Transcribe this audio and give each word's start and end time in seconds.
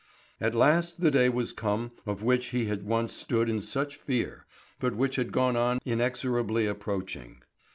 At 0.39 0.55
last 0.55 1.01
the 1.01 1.11
day 1.11 1.29
was 1.29 1.53
come 1.53 1.91
of 2.07 2.23
which 2.23 2.47
he 2.47 2.65
had 2.65 2.87
once 2.87 3.13
stood 3.13 3.47
in 3.47 3.61
such 3.61 3.97
fear, 3.97 4.47
but 4.79 4.95
which 4.95 5.15
had 5.15 5.31
gone 5.31 5.55
on 5.55 5.77
inexorably 5.85 6.65
approaching. 6.65 7.43